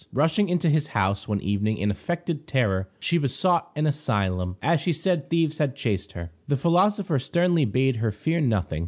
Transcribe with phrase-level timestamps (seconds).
[0.11, 4.93] Rushing into his house one evening in affected terror, she besought an asylum, as she
[4.93, 6.31] said thieves had chased her.
[6.47, 8.79] The philosopher sternly bade her fear nothing.